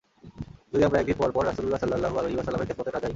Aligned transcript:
যদি 0.71 0.83
আমরা 0.87 0.99
একদিন 1.01 1.17
পর 1.21 1.29
পর 1.35 1.43
রাসূলুল্লাহ 1.49 1.79
সাল্লাল্লাহু 1.83 2.17
আলাইহি 2.19 2.35
ওয়াসাল্লামের 2.37 2.67
খেদমতে 2.69 2.91
না 2.93 2.99
যাই। 3.01 3.09